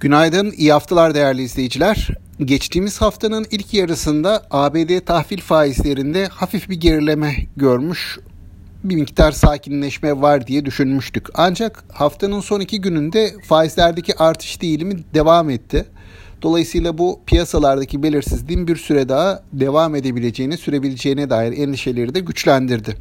Günaydın, 0.00 0.52
iyi 0.56 0.72
haftalar 0.72 1.14
değerli 1.14 1.42
izleyiciler. 1.42 2.08
Geçtiğimiz 2.44 3.00
haftanın 3.00 3.46
ilk 3.50 3.74
yarısında 3.74 4.42
ABD 4.50 5.00
tahvil 5.06 5.40
faizlerinde 5.40 6.26
hafif 6.26 6.70
bir 6.70 6.80
gerileme 6.80 7.36
görmüş, 7.56 8.18
bir 8.84 8.94
miktar 8.94 9.32
sakinleşme 9.32 10.20
var 10.20 10.46
diye 10.46 10.64
düşünmüştük. 10.64 11.26
Ancak 11.34 11.84
haftanın 11.92 12.40
son 12.40 12.60
iki 12.60 12.80
gününde 12.80 13.34
faizlerdeki 13.44 14.18
artış 14.18 14.62
değilimi 14.62 14.96
devam 15.14 15.50
etti. 15.50 15.84
Dolayısıyla 16.42 16.98
bu 16.98 17.20
piyasalardaki 17.26 18.02
belirsizliğin 18.02 18.68
bir 18.68 18.76
süre 18.76 19.08
daha 19.08 19.42
devam 19.52 19.94
edebileceğini, 19.94 20.56
sürebileceğine 20.56 21.30
dair 21.30 21.58
endişeleri 21.58 22.14
de 22.14 22.20
güçlendirdi. 22.20 22.96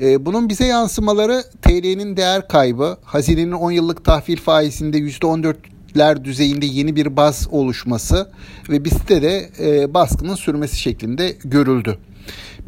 Ee, 0.00 0.26
bunun 0.26 0.48
bize 0.48 0.66
yansımaları 0.66 1.44
TL'nin 1.62 2.16
değer 2.16 2.48
kaybı, 2.48 2.96
hazinenin 3.04 3.52
10 3.52 3.70
yıllık 3.70 4.04
tahvil 4.04 4.36
faizinde 4.36 4.98
%14 4.98 5.54
ler 5.98 6.24
düzeyinde 6.24 6.66
yeni 6.66 6.96
bir 6.96 7.16
baz 7.16 7.48
oluşması 7.50 8.30
ve 8.68 8.84
BIST'te 8.84 9.22
de 9.22 9.50
e, 9.60 9.94
baskının 9.94 10.34
sürmesi 10.34 10.76
şeklinde 10.76 11.36
görüldü. 11.44 11.98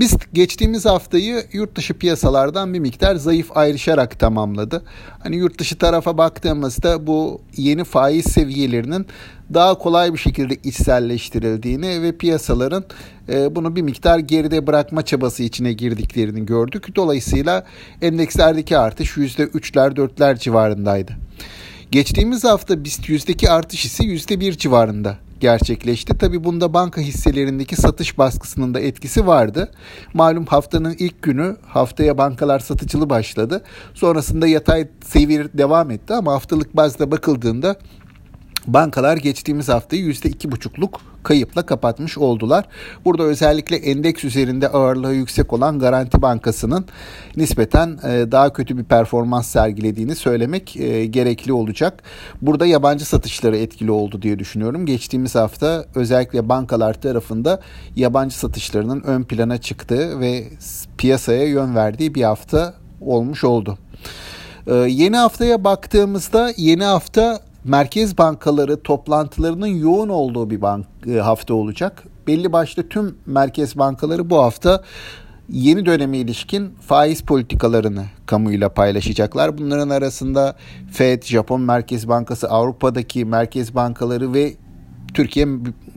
Biz 0.00 0.16
geçtiğimiz 0.32 0.86
haftayı 0.86 1.44
yurt 1.52 1.76
dışı 1.76 1.94
piyasalardan 1.94 2.74
bir 2.74 2.78
miktar 2.78 3.16
zayıf 3.16 3.56
ayrışarak 3.56 4.18
tamamladı. 4.18 4.82
Hani 5.18 5.36
yurt 5.36 5.58
dışı 5.58 5.78
tarafa 5.78 6.18
baktığımızda 6.18 7.06
bu 7.06 7.40
yeni 7.56 7.84
faiz 7.84 8.24
seviyelerinin 8.24 9.06
daha 9.54 9.78
kolay 9.78 10.12
bir 10.12 10.18
şekilde 10.18 10.54
içselleştirildiğini 10.54 12.02
ve 12.02 12.12
piyasaların 12.16 12.84
e, 13.28 13.54
bunu 13.56 13.76
bir 13.76 13.82
miktar 13.82 14.18
geride 14.18 14.66
bırakma 14.66 15.04
çabası 15.04 15.42
içine 15.42 15.72
girdiklerini 15.72 16.46
gördük. 16.46 16.96
Dolayısıyla 16.96 17.64
endekslerdeki 18.02 18.78
artış 18.78 19.16
%3'ler 19.16 19.96
4'ler 19.96 20.38
civarındaydı. 20.38 21.27
Geçtiğimiz 21.90 22.44
hafta 22.44 22.84
BIST 22.84 23.08
yüzdeki 23.08 23.50
artış 23.50 23.84
ise 23.84 24.04
%1 24.04 24.58
civarında 24.58 25.18
gerçekleşti. 25.40 26.18
Tabi 26.18 26.44
bunda 26.44 26.74
banka 26.74 27.00
hisselerindeki 27.00 27.76
satış 27.76 28.18
baskısının 28.18 28.74
da 28.74 28.80
etkisi 28.80 29.26
vardı. 29.26 29.72
Malum 30.14 30.46
haftanın 30.46 30.96
ilk 30.98 31.22
günü 31.22 31.56
haftaya 31.66 32.18
bankalar 32.18 32.58
satıcılı 32.58 33.10
başladı. 33.10 33.64
Sonrasında 33.94 34.46
yatay 34.46 34.88
seyir 35.04 35.48
devam 35.54 35.90
etti 35.90 36.14
ama 36.14 36.32
haftalık 36.32 36.76
bazda 36.76 37.10
bakıldığında 37.10 37.76
bankalar 38.66 39.16
geçtiğimiz 39.16 39.68
haftayı 39.68 40.04
%2,5'luk 40.04 40.98
kayıpla 41.22 41.66
kapatmış 41.66 42.18
oldular. 42.18 42.64
Burada 43.04 43.22
özellikle 43.22 43.76
endeks 43.76 44.24
üzerinde 44.24 44.68
ağırlığı 44.68 45.14
yüksek 45.14 45.52
olan 45.52 45.78
Garanti 45.78 46.22
Bankası'nın 46.22 46.84
nispeten 47.36 47.98
e, 48.04 48.32
daha 48.32 48.52
kötü 48.52 48.78
bir 48.78 48.84
performans 48.84 49.46
sergilediğini 49.46 50.14
söylemek 50.14 50.76
e, 50.76 51.06
gerekli 51.06 51.52
olacak. 51.52 52.02
Burada 52.42 52.66
yabancı 52.66 53.04
satışları 53.04 53.56
etkili 53.56 53.90
oldu 53.90 54.22
diye 54.22 54.38
düşünüyorum. 54.38 54.86
Geçtiğimiz 54.86 55.34
hafta 55.34 55.84
özellikle 55.94 56.48
bankalar 56.48 57.00
tarafında 57.00 57.60
yabancı 57.96 58.38
satışlarının 58.38 59.02
ön 59.02 59.24
plana 59.24 59.58
çıktığı 59.58 60.20
ve 60.20 60.44
piyasaya 60.98 61.44
yön 61.46 61.74
verdiği 61.74 62.14
bir 62.14 62.22
hafta 62.22 62.74
olmuş 63.00 63.44
oldu. 63.44 63.78
Ee, 64.66 64.74
yeni 64.74 65.16
haftaya 65.16 65.64
baktığımızda 65.64 66.52
yeni 66.56 66.84
hafta 66.84 67.40
merkez 67.64 68.18
bankaları 68.18 68.82
toplantılarının 68.82 69.66
yoğun 69.66 70.08
olduğu 70.08 70.50
bir 70.50 70.62
bank, 70.62 70.86
e, 71.06 71.12
hafta 71.12 71.54
olacak. 71.54 72.04
Belli 72.26 72.52
başlı 72.52 72.88
tüm 72.88 73.18
merkez 73.26 73.78
bankaları 73.78 74.30
bu 74.30 74.38
hafta 74.38 74.82
yeni 75.48 75.86
döneme 75.86 76.18
ilişkin 76.18 76.70
faiz 76.80 77.22
politikalarını 77.22 78.04
kamuyla 78.26 78.68
paylaşacaklar. 78.68 79.58
Bunların 79.58 79.90
arasında 79.90 80.56
Fed, 80.92 81.22
Japon 81.22 81.60
Merkez 81.60 82.08
Bankası, 82.08 82.50
Avrupa'daki 82.50 83.24
merkez 83.24 83.74
bankaları 83.74 84.34
ve 84.34 84.54
Türkiye 85.14 85.46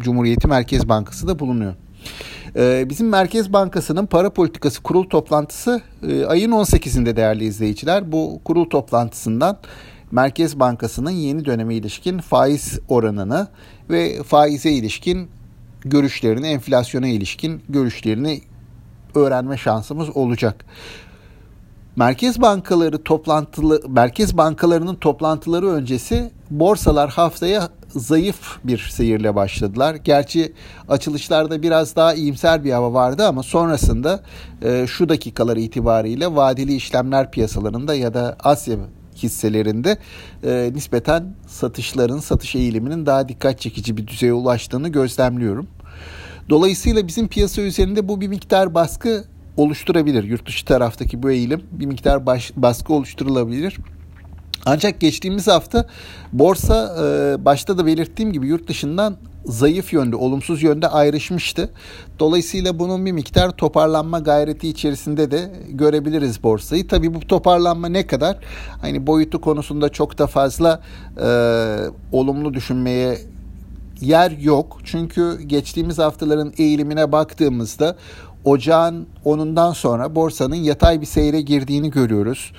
Cumhuriyeti 0.00 0.48
Merkez 0.48 0.88
Bankası 0.88 1.28
da 1.28 1.38
bulunuyor. 1.38 1.74
E, 2.56 2.90
bizim 2.90 3.08
Merkez 3.08 3.52
Bankası'nın 3.52 4.06
para 4.06 4.30
politikası 4.30 4.82
kurul 4.82 5.04
toplantısı 5.04 5.80
e, 6.08 6.24
ayın 6.24 6.50
18'inde 6.50 7.16
değerli 7.16 7.44
izleyiciler. 7.44 8.12
Bu 8.12 8.40
kurul 8.44 8.70
toplantısından 8.70 9.58
Merkez 10.10 10.60
Bankası'nın 10.60 11.10
yeni 11.10 11.44
döneme 11.44 11.74
ilişkin 11.74 12.18
faiz 12.18 12.78
oranını 12.88 13.48
ve 13.90 14.22
faize 14.22 14.70
ilişkin 14.70 15.28
görüşlerini, 15.80 16.46
enflasyona 16.46 17.06
ilişkin 17.06 17.62
görüşlerini 17.68 18.40
öğrenme 19.14 19.56
şansımız 19.56 20.16
olacak. 20.16 20.64
Merkez 21.96 22.40
bankaları 22.40 23.02
toplantılı 23.02 23.82
merkez 23.88 24.36
bankalarının 24.36 24.94
toplantıları 24.94 25.66
öncesi 25.66 26.30
borsalar 26.50 27.10
haftaya 27.10 27.68
zayıf 27.88 28.58
bir 28.64 28.78
seyirle 28.78 29.34
başladılar. 29.34 29.94
Gerçi 29.94 30.52
açılışlarda 30.88 31.62
biraz 31.62 31.96
daha 31.96 32.14
iyimser 32.14 32.64
bir 32.64 32.72
hava 32.72 32.92
vardı 32.92 33.26
ama 33.26 33.42
sonrasında 33.42 34.22
e, 34.62 34.86
şu 34.86 35.08
dakikalar 35.08 35.56
itibariyle 35.56 36.34
vadeli 36.34 36.74
işlemler 36.74 37.30
piyasalarında 37.30 37.94
ya 37.94 38.14
da 38.14 38.36
Asya 38.40 38.76
hisselerinde 39.22 39.98
e, 40.44 40.70
nispeten 40.74 41.34
satışların, 41.46 42.18
satış 42.18 42.54
eğiliminin 42.54 43.06
daha 43.06 43.28
dikkat 43.28 43.60
çekici 43.60 43.96
bir 43.96 44.06
düzeye 44.06 44.32
ulaştığını 44.32 44.88
gözlemliyorum. 44.88 45.68
Dolayısıyla 46.48 47.06
bizim 47.06 47.28
piyasa 47.28 47.62
üzerinde 47.62 48.08
bu 48.08 48.20
bir 48.20 48.28
miktar 48.28 48.74
baskı 48.74 49.24
oluşturabilir. 49.56 50.24
Yurt 50.24 50.46
dışı 50.46 50.64
taraftaki 50.64 51.22
bu 51.22 51.30
eğilim 51.30 51.62
bir 51.72 51.86
miktar 51.86 52.26
baş, 52.26 52.52
baskı 52.56 52.92
oluşturulabilir. 52.92 53.76
Ancak 54.66 55.00
geçtiğimiz 55.00 55.48
hafta 55.48 55.86
borsa 56.32 56.96
e, 57.00 57.44
başta 57.44 57.78
da 57.78 57.86
belirttiğim 57.86 58.32
gibi 58.32 58.46
yurt 58.46 58.68
dışından 58.68 59.16
zayıf 59.46 59.92
yönde, 59.92 60.16
olumsuz 60.16 60.62
yönde 60.62 60.88
ayrışmıştı. 60.88 61.70
Dolayısıyla 62.18 62.78
bunun 62.78 63.06
bir 63.06 63.12
miktar 63.12 63.50
toparlanma 63.50 64.18
gayreti 64.18 64.68
içerisinde 64.68 65.30
de 65.30 65.52
görebiliriz 65.70 66.42
borsayı. 66.42 66.88
Tabii 66.88 67.14
bu 67.14 67.20
toparlanma 67.20 67.88
ne 67.88 68.06
kadar? 68.06 68.38
Hani 68.80 69.06
boyutu 69.06 69.40
konusunda 69.40 69.88
çok 69.88 70.18
da 70.18 70.26
fazla 70.26 70.80
e, 71.22 71.28
olumlu 72.12 72.54
düşünmeye 72.54 73.18
yer 74.00 74.30
yok. 74.30 74.78
Çünkü 74.84 75.40
geçtiğimiz 75.42 75.98
haftaların 75.98 76.52
eğilimine 76.58 77.12
baktığımızda 77.12 77.96
ocağın 78.44 79.06
10'undan 79.24 79.74
sonra 79.74 80.14
borsanın 80.14 80.54
yatay 80.54 81.00
bir 81.00 81.06
seyre 81.06 81.40
girdiğini 81.40 81.90
görüyoruz. 81.90 82.52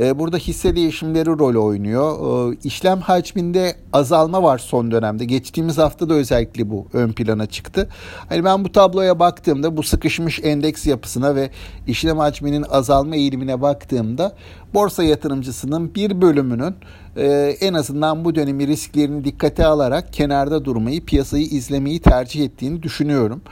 Ee, 0.00 0.18
burada 0.18 0.36
hisse 0.36 0.76
değişimleri 0.76 1.28
rol 1.28 1.64
oynuyor. 1.64 2.52
Ee, 2.52 2.58
işlem 2.64 3.00
hacminde 3.00 3.76
azalma 3.92 4.42
var 4.42 4.58
son 4.58 4.90
dönemde. 4.90 5.24
Geçtiğimiz 5.24 5.78
hafta 5.78 6.08
da 6.08 6.14
özellikle 6.14 6.70
bu 6.70 6.86
ön 6.92 7.12
plana 7.12 7.46
çıktı. 7.46 7.88
Hani 8.28 8.44
ben 8.44 8.64
bu 8.64 8.72
tabloya 8.72 9.18
baktığımda 9.18 9.76
bu 9.76 9.82
sıkışmış 9.82 10.40
endeks 10.42 10.86
yapısına 10.86 11.34
ve 11.34 11.50
işlem 11.86 12.18
hacminin 12.18 12.62
azalma 12.62 13.16
eğilimine 13.16 13.62
baktığımda 13.62 14.32
borsa 14.74 15.04
yatırımcısının 15.04 15.94
bir 15.94 16.20
bölümünün 16.20 16.74
e, 17.16 17.56
en 17.60 17.74
azından 17.74 18.24
bu 18.24 18.34
dönemi 18.34 18.66
risklerini 18.66 19.24
dikkate 19.24 19.66
alarak 19.66 20.12
kenarda 20.12 20.64
durmayı, 20.64 21.04
piyasayı 21.04 21.44
izlemeyi 21.44 22.00
tercih 22.00 22.44
ettiğini 22.44 22.82
düşünüyorum. 22.82 23.42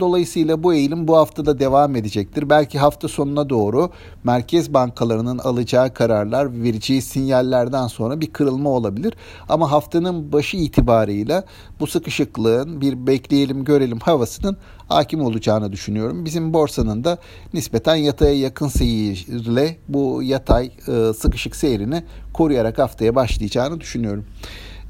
dolayısıyla 0.00 0.62
bu 0.62 0.74
eğilim 0.74 1.08
bu 1.08 1.16
haftada 1.16 1.58
devam 1.58 1.96
edecektir. 1.96 2.50
Belki 2.50 2.78
hafta 2.78 3.08
sonuna 3.08 3.48
doğru 3.48 3.90
merkez 4.24 4.74
bankalarının 4.74 5.38
alacağı 5.38 5.87
kararlar, 5.94 6.62
vereceği 6.62 7.02
sinyallerden 7.02 7.86
sonra 7.86 8.20
bir 8.20 8.26
kırılma 8.26 8.70
olabilir. 8.70 9.14
Ama 9.48 9.70
haftanın 9.70 10.32
başı 10.32 10.56
itibarıyla 10.56 11.44
bu 11.80 11.86
sıkışıklığın 11.86 12.80
bir 12.80 13.06
bekleyelim 13.06 13.64
görelim 13.64 13.98
havasının 13.98 14.56
hakim 14.88 15.20
olacağını 15.20 15.72
düşünüyorum. 15.72 16.24
Bizim 16.24 16.54
borsanın 16.54 17.04
da 17.04 17.18
nispeten 17.54 17.96
yataya 17.96 18.34
yakın 18.34 18.68
seyirle 18.68 19.76
bu 19.88 20.22
yatay 20.22 20.70
e, 20.88 21.12
sıkışık 21.12 21.56
seyrini 21.56 22.04
koruyarak 22.32 22.78
haftaya 22.78 23.14
başlayacağını 23.14 23.80
düşünüyorum. 23.80 24.24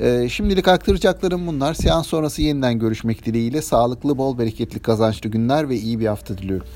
E, 0.00 0.28
şimdilik 0.28 0.68
aktaracaklarım 0.68 1.46
bunlar. 1.46 1.74
Seans 1.74 2.06
sonrası 2.06 2.42
yeniden 2.42 2.78
görüşmek 2.78 3.26
dileğiyle 3.26 3.62
sağlıklı, 3.62 4.18
bol 4.18 4.38
bereketli, 4.38 4.78
kazançlı 4.78 5.30
günler 5.30 5.68
ve 5.68 5.76
iyi 5.76 6.00
bir 6.00 6.06
hafta 6.06 6.38
diliyorum. 6.38 6.66